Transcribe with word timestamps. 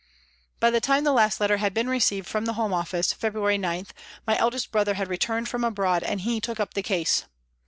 By 0.59 0.71
the 0.71 0.81
time 0.81 1.03
the 1.03 1.13
last 1.13 1.39
letter 1.39 1.57
had 1.57 1.75
been 1.75 1.87
received 1.87 2.25
from 2.25 2.45
the 2.45 2.53
Home 2.57 2.73
Office, 2.73 3.13
February 3.13 3.59
9, 3.59 3.85
my 4.25 4.35
eldest 4.35 4.71
brother 4.71 4.95
had 4.95 5.07
returned 5.09 5.47
from 5.47 5.63
abroad, 5.63 6.01
and 6.01 6.21
he 6.21 6.41
took 6.41 6.59
up 6.59 6.73
the 6.73 6.81
case. 6.81 7.25